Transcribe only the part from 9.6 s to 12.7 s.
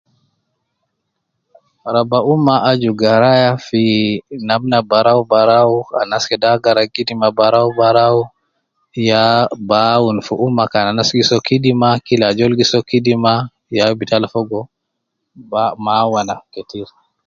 bi awun fi ummah kan anas gi soo kidima, kila ajol gi